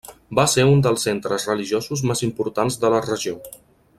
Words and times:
Va 0.37 0.45
ser 0.53 0.63
un 0.69 0.79
dels 0.87 1.05
centres 1.07 1.45
religiosos 1.51 2.03
més 2.13 2.25
importants 2.29 2.81
de 2.87 2.93
la 2.97 3.05
regió. 3.09 3.39